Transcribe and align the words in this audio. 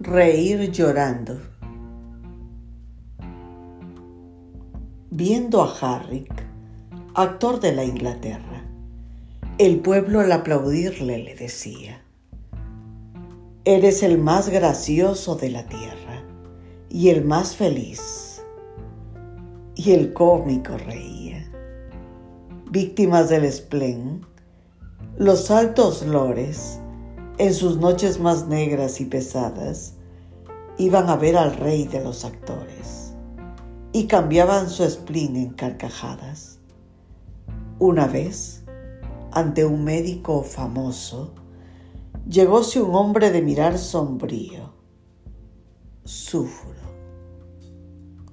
Reír 0.00 0.70
llorando. 0.70 1.40
Viendo 5.10 5.60
a 5.60 5.74
Harrick, 5.76 6.32
actor 7.16 7.58
de 7.58 7.74
la 7.74 7.82
Inglaterra, 7.82 8.62
el 9.58 9.80
pueblo 9.80 10.20
al 10.20 10.30
aplaudirle 10.30 11.18
le 11.18 11.34
decía, 11.34 12.00
Eres 13.64 14.04
el 14.04 14.18
más 14.18 14.50
gracioso 14.50 15.34
de 15.34 15.50
la 15.50 15.66
tierra 15.66 16.22
y 16.88 17.08
el 17.08 17.24
más 17.24 17.56
feliz. 17.56 18.44
Y 19.74 19.90
el 19.90 20.12
cómico 20.12 20.78
reía. 20.78 21.44
Víctimas 22.70 23.30
del 23.30 23.44
esplen, 23.44 24.24
los 25.16 25.50
altos 25.50 26.06
lores, 26.06 26.78
en 27.38 27.54
sus 27.54 27.76
noches 27.78 28.18
más 28.18 28.48
negras 28.48 29.00
y 29.00 29.04
pesadas, 29.04 29.94
iban 30.78 31.10
a 31.10 31.16
ver 31.16 31.36
al 31.36 31.54
rey 31.54 31.84
de 31.86 32.02
los 32.02 32.24
actores 32.24 33.12
y 33.92 34.06
cambiaban 34.06 34.70
su 34.70 34.88
spleen 34.88 35.36
en 35.36 35.50
carcajadas. 35.50 36.60
Una 37.78 38.06
vez, 38.06 38.64
ante 39.32 39.64
un 39.64 39.84
médico 39.84 40.42
famoso, 40.42 41.34
llegóse 42.28 42.80
un 42.80 42.94
hombre 42.94 43.30
de 43.30 43.42
mirar 43.42 43.78
sombrío. 43.78 44.72
Sufro, 46.04 46.72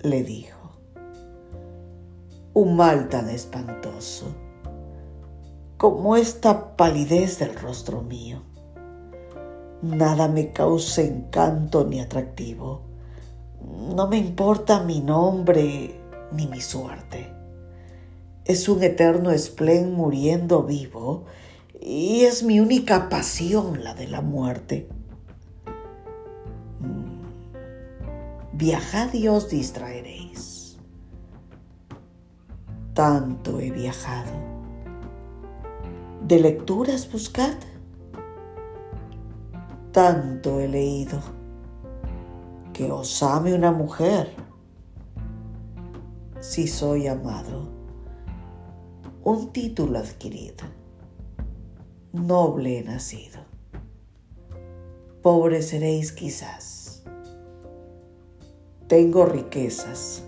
le 0.00 0.22
dijo. 0.22 0.56
Un 2.54 2.76
mal 2.76 3.08
tan 3.08 3.28
espantoso 3.28 4.26
como 5.76 6.16
esta 6.16 6.74
palidez 6.76 7.38
del 7.38 7.54
rostro 7.54 8.00
mío. 8.00 8.42
Nada 9.86 10.26
me 10.26 10.50
causa 10.52 11.02
encanto 11.02 11.84
ni 11.84 12.00
atractivo. 12.00 12.82
No 13.94 14.08
me 14.08 14.18
importa 14.18 14.82
mi 14.82 15.00
nombre 15.00 16.00
ni 16.32 16.48
mi 16.48 16.60
suerte. 16.60 17.32
Es 18.44 18.68
un 18.68 18.82
eterno 18.82 19.30
esplén 19.30 19.92
muriendo 19.92 20.64
vivo 20.64 21.24
y 21.80 22.22
es 22.22 22.42
mi 22.42 22.58
única 22.58 23.08
pasión 23.08 23.84
la 23.84 23.94
de 23.94 24.08
la 24.08 24.22
muerte. 24.22 24.88
Mm. 26.80 28.56
Viajad 28.56 29.14
y 29.14 29.28
os 29.28 29.48
distraeréis. 29.48 30.78
Tanto 32.92 33.60
he 33.60 33.70
viajado. 33.70 34.32
¿De 36.26 36.40
lecturas 36.40 37.10
buscad? 37.10 37.54
Tanto 39.96 40.60
he 40.60 40.68
leído. 40.68 41.18
Que 42.74 42.92
os 42.92 43.22
ame 43.22 43.54
una 43.54 43.72
mujer. 43.72 44.28
Si 46.40 46.66
soy 46.66 47.06
amado. 47.06 47.70
Un 49.24 49.54
título 49.54 49.98
adquirido 49.98 50.66
noble 52.12 52.78
he 52.78 52.82
nacido. 52.82 53.40
Pobre 55.22 55.62
seréis 55.62 56.12
quizás. 56.12 57.02
Tengo 58.88 59.24
riquezas. 59.26 60.22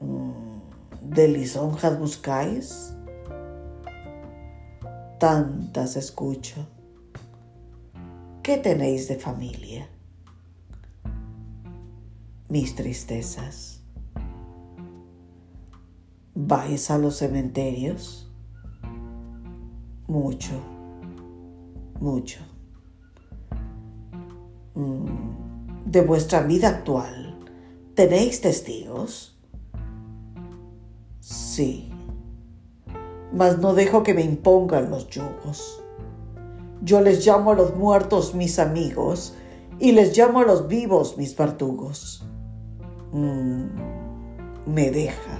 Mm, 0.00 0.60
¿De 1.02 1.28
lisonjas 1.28 1.98
buscáis? 1.98 2.94
Tantas 5.18 5.96
escucho. 5.96 6.66
¿Qué 8.50 8.56
tenéis 8.58 9.06
de 9.06 9.14
familia? 9.14 9.88
Mis 12.48 12.74
tristezas. 12.74 13.84
¿Vais 16.34 16.90
a 16.90 16.98
los 16.98 17.14
cementerios? 17.18 18.28
mucho, 20.08 20.50
mucho. 22.00 22.40
Mm, 24.74 25.84
de 25.86 26.00
vuestra 26.00 26.42
vida 26.42 26.70
actual, 26.70 27.38
¿tenéis 27.94 28.40
testigos? 28.40 29.38
Sí, 31.20 31.88
mas 33.32 33.60
no 33.60 33.74
dejo 33.74 34.02
que 34.02 34.12
me 34.12 34.22
impongan 34.22 34.90
los 34.90 35.08
yugos. 35.08 35.84
Yo 36.82 37.00
les 37.00 37.26
llamo 37.26 37.52
a 37.52 37.54
los 37.54 37.74
muertos 37.76 38.34
mis 38.34 38.58
amigos 38.58 39.34
y 39.78 39.92
les 39.92 40.16
llamo 40.16 40.40
a 40.40 40.44
los 40.44 40.68
vivos 40.68 41.18
mis 41.18 41.34
partugos. 41.34 42.24
Mm, 43.12 43.64
me 44.66 44.90
deja, 44.90 45.38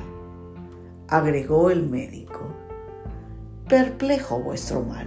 agregó 1.08 1.70
el 1.70 1.88
médico 1.88 2.40
perplejo 3.70 4.40
vuestro 4.40 4.82
mal. 4.82 5.06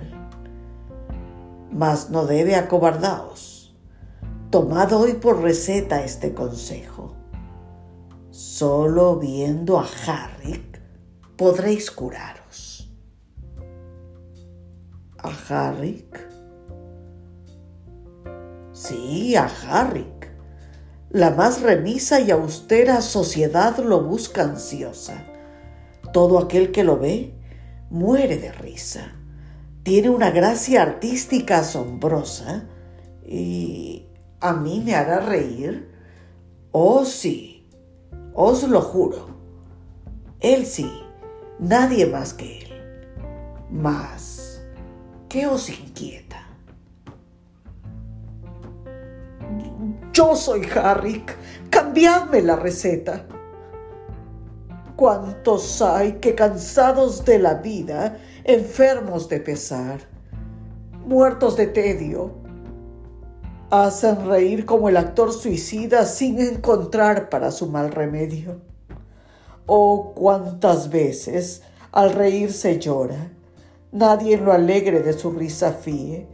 Mas 1.69 2.09
no 2.09 2.25
debe 2.25 2.55
acobardaos. 2.55 3.75
Tomad 4.49 4.93
hoy 4.93 5.13
por 5.13 5.41
receta 5.41 6.03
este 6.03 6.33
consejo. 6.33 7.13
Solo 8.29 9.17
viendo 9.17 9.79
a 9.79 9.85
Harrick 10.07 10.79
podréis 11.35 11.91
curaros. 11.91 12.72
¿A 15.23 15.31
Harrick? 15.49 16.19
Sí, 18.73 19.35
a 19.35 19.49
Harrick. 19.69 20.29
La 21.09 21.29
más 21.29 21.61
remisa 21.61 22.19
y 22.19 22.31
austera 22.31 23.01
sociedad 23.01 23.77
lo 23.77 24.03
busca 24.03 24.43
ansiosa. 24.43 25.25
Todo 26.11 26.39
aquel 26.39 26.71
que 26.71 26.83
lo 26.83 26.97
ve 26.97 27.35
muere 27.89 28.37
de 28.37 28.51
risa. 28.51 29.13
Tiene 29.83 30.09
una 30.09 30.31
gracia 30.31 30.81
artística 30.81 31.59
asombrosa 31.59 32.65
y 33.25 34.07
a 34.41 34.53
mí 34.53 34.81
me 34.83 34.95
hará 34.95 35.19
reír. 35.19 35.89
Oh 36.71 37.05
sí, 37.05 37.69
os 38.33 38.63
lo 38.63 38.81
juro. 38.81 39.27
Él 40.39 40.65
sí, 40.65 40.91
nadie 41.59 42.07
más 42.07 42.33
que 42.33 42.59
él. 42.59 42.73
Mas, 43.69 44.32
¿qué 45.33 45.47
os 45.47 45.67
inquieta? 45.67 46.45
Yo 50.13 50.35
soy 50.35 50.61
Harrick. 50.75 51.35
Cambiadme 51.71 52.43
la 52.43 52.55
receta. 52.55 53.25
¿Cuántos 54.95 55.81
hay 55.81 56.13
que 56.13 56.35
cansados 56.35 57.25
de 57.25 57.39
la 57.39 57.55
vida, 57.55 58.19
enfermos 58.43 59.27
de 59.27 59.39
pesar, 59.39 60.01
muertos 61.07 61.57
de 61.57 61.65
tedio, 61.65 62.35
hacen 63.71 64.27
reír 64.27 64.67
como 64.67 64.87
el 64.87 64.97
actor 64.97 65.33
suicida 65.33 66.05
sin 66.05 66.39
encontrar 66.39 67.29
para 67.29 67.49
su 67.49 67.67
mal 67.69 67.91
remedio? 67.91 68.61
Oh, 69.65 70.13
cuántas 70.13 70.91
veces 70.91 71.63
al 71.91 72.13
reír 72.13 72.53
se 72.53 72.77
llora, 72.77 73.31
nadie 73.93 74.37
lo 74.37 74.51
alegre 74.51 75.01
de 75.01 75.13
su 75.13 75.31
risa 75.31 75.71
fíe, 75.71 76.27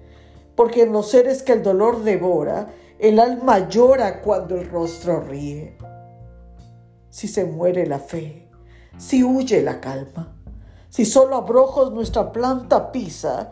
porque 0.55 0.83
en 0.83 0.93
los 0.93 1.11
seres 1.11 1.43
que 1.43 1.53
el 1.53 1.61
dolor 1.61 2.03
devora, 2.03 2.69
el 2.97 3.19
alma 3.19 3.67
llora 3.67 4.21
cuando 4.21 4.55
el 4.55 4.69
rostro 4.69 5.21
ríe. 5.21 5.77
Si 7.09 7.27
se 7.27 7.45
muere 7.45 7.85
la 7.85 7.99
fe, 7.99 8.49
si 8.97 9.23
huye 9.23 9.61
la 9.61 9.79
calma, 9.79 10.35
si 10.89 11.05
solo 11.05 11.35
abrojos 11.35 11.93
nuestra 11.93 12.31
planta 12.31 12.91
pisa, 12.91 13.51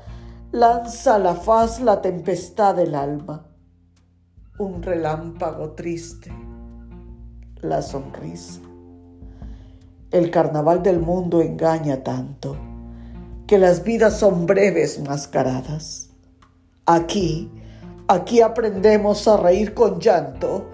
lanza 0.51 1.15
a 1.15 1.19
la 1.19 1.35
faz 1.35 1.81
la 1.81 2.01
tempestad 2.01 2.75
del 2.75 2.95
alma. 2.95 3.45
Un 4.57 4.81
relámpago 4.81 5.71
triste, 5.73 6.31
la 7.61 7.81
sonrisa. 7.81 8.61
El 10.09 10.31
carnaval 10.31 10.81
del 10.81 10.99
mundo 10.99 11.41
engaña 11.41 12.03
tanto 12.03 12.55
que 13.47 13.57
las 13.57 13.83
vidas 13.83 14.19
son 14.19 14.45
breves 14.45 14.99
mascaradas. 14.99 16.09
Aquí, 16.85 17.49
aquí 18.07 18.41
aprendemos 18.41 19.27
a 19.27 19.37
reír 19.37 19.73
con 19.73 19.99
llanto 19.99 20.69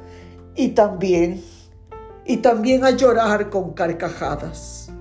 y 0.56 0.70
también 0.70 1.44
y 2.26 2.38
también 2.38 2.84
a 2.84 2.92
llorar 2.92 3.50
con 3.50 3.74
carcajadas. 3.74 4.92